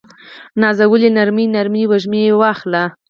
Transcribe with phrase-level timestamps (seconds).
[0.61, 2.83] نازولې نرمې، نرمې وږمې واخله